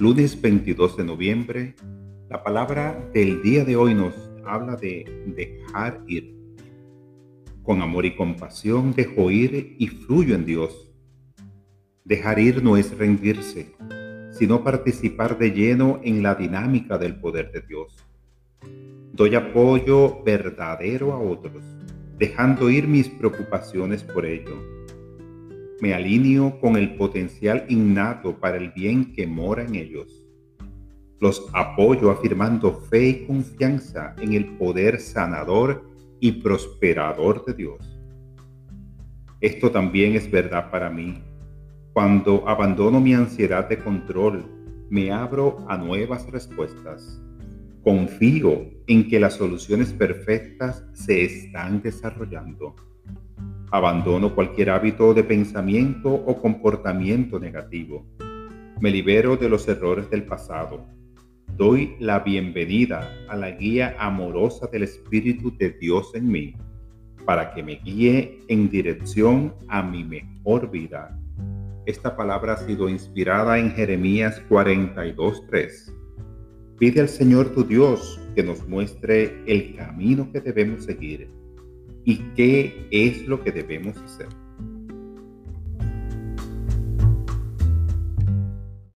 Lunes 0.00 0.40
22 0.40 0.96
de 0.96 1.02
noviembre, 1.02 1.74
la 2.30 2.44
palabra 2.44 3.10
del 3.12 3.42
día 3.42 3.64
de 3.64 3.74
hoy 3.74 3.96
nos 3.96 4.14
habla 4.46 4.76
de 4.76 5.04
dejar 5.26 6.04
ir. 6.06 6.36
Con 7.64 7.82
amor 7.82 8.06
y 8.06 8.14
compasión 8.14 8.92
dejo 8.94 9.28
ir 9.32 9.74
y 9.76 9.88
fluyo 9.88 10.36
en 10.36 10.46
Dios. 10.46 10.88
Dejar 12.04 12.38
ir 12.38 12.62
no 12.62 12.76
es 12.76 12.96
rendirse, 12.96 13.74
sino 14.30 14.62
participar 14.62 15.36
de 15.36 15.50
lleno 15.50 15.98
en 16.04 16.22
la 16.22 16.36
dinámica 16.36 16.96
del 16.96 17.16
poder 17.16 17.50
de 17.50 17.62
Dios. 17.62 17.96
Doy 19.12 19.34
apoyo 19.34 20.22
verdadero 20.22 21.12
a 21.12 21.18
otros, 21.18 21.64
dejando 22.16 22.70
ir 22.70 22.86
mis 22.86 23.08
preocupaciones 23.08 24.04
por 24.04 24.26
ello 24.26 24.77
me 25.80 25.94
alineo 25.94 26.58
con 26.60 26.76
el 26.76 26.96
potencial 26.96 27.64
innato 27.68 28.38
para 28.38 28.56
el 28.56 28.70
bien 28.70 29.12
que 29.12 29.26
mora 29.26 29.62
en 29.62 29.74
ellos. 29.74 30.24
Los 31.20 31.48
apoyo 31.52 32.10
afirmando 32.10 32.72
fe 32.72 33.08
y 33.08 33.26
confianza 33.26 34.14
en 34.18 34.34
el 34.34 34.56
poder 34.56 35.00
sanador 35.00 35.84
y 36.20 36.32
prosperador 36.32 37.44
de 37.44 37.54
Dios. 37.54 38.00
Esto 39.40 39.70
también 39.70 40.14
es 40.14 40.30
verdad 40.30 40.70
para 40.70 40.90
mí. 40.90 41.22
Cuando 41.92 42.48
abandono 42.48 43.00
mi 43.00 43.14
ansiedad 43.14 43.68
de 43.68 43.78
control, 43.78 44.44
me 44.90 45.10
abro 45.12 45.64
a 45.68 45.76
nuevas 45.76 46.26
respuestas. 46.30 47.20
Confío 47.82 48.66
en 48.86 49.08
que 49.08 49.20
las 49.20 49.34
soluciones 49.34 49.92
perfectas 49.92 50.84
se 50.92 51.24
están 51.24 51.82
desarrollando 51.82 52.74
Abandono 53.70 54.34
cualquier 54.34 54.70
hábito 54.70 55.12
de 55.12 55.22
pensamiento 55.22 56.10
o 56.10 56.40
comportamiento 56.40 57.38
negativo. 57.38 58.06
Me 58.80 58.90
libero 58.90 59.36
de 59.36 59.50
los 59.50 59.68
errores 59.68 60.08
del 60.08 60.24
pasado. 60.24 60.86
Doy 61.54 61.94
la 61.98 62.20
bienvenida 62.20 63.12
a 63.28 63.36
la 63.36 63.50
guía 63.50 63.94
amorosa 63.98 64.68
del 64.68 64.84
Espíritu 64.84 65.54
de 65.58 65.70
Dios 65.72 66.14
en 66.14 66.28
mí 66.28 66.54
para 67.26 67.52
que 67.52 67.62
me 67.62 67.74
guíe 67.74 68.40
en 68.48 68.70
dirección 68.70 69.52
a 69.68 69.82
mi 69.82 70.02
mejor 70.02 70.70
vida. 70.70 71.20
Esta 71.84 72.16
palabra 72.16 72.54
ha 72.54 72.56
sido 72.56 72.88
inspirada 72.88 73.58
en 73.58 73.72
Jeremías 73.72 74.42
42.3. 74.48 75.92
Pide 76.78 77.02
al 77.02 77.08
Señor 77.10 77.50
tu 77.50 77.64
Dios 77.64 78.18
que 78.34 78.42
nos 78.42 78.66
muestre 78.66 79.42
el 79.46 79.76
camino 79.76 80.32
que 80.32 80.40
debemos 80.40 80.84
seguir 80.84 81.37
y 82.08 82.16
qué 82.34 82.88
es 82.90 83.28
lo 83.28 83.44
que 83.44 83.52
debemos 83.52 83.98
hacer. 83.98 84.28